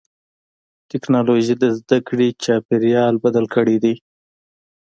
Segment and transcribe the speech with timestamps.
[0.91, 3.95] ټکنالوجي د زدهکړې چاپېریال بدل کړی دی.